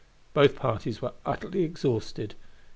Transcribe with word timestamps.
Both 0.33 0.55
parties 0.55 0.99
were 0.99 1.13
utterly 1.27 1.61
exhausted. 1.63 2.33